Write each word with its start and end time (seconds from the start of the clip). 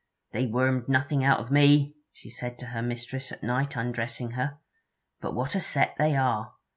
'They 0.31 0.47
wormed 0.47 0.89
nothing 0.89 1.23
out 1.23 1.39
of 1.39 1.51
me,' 1.51 1.95
she 2.11 2.27
said 2.27 2.57
to 2.57 2.65
her 2.73 2.81
mistress 2.81 3.31
at 3.31 3.43
night, 3.43 3.75
undressing 3.75 4.31
her. 4.31 4.57
'But 5.19 5.35
what 5.35 5.53
a 5.53 5.61
set 5.61 5.93
they 5.99 6.15
are! 6.15 6.53